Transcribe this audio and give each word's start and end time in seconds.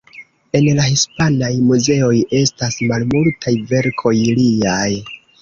En 0.59 0.69
la 0.77 0.85
hispanaj 0.93 1.49
muzeoj 1.65 2.15
estas 2.39 2.81
malmultaj 2.93 3.55
verkoj 3.75 4.17
liaj. 4.41 4.91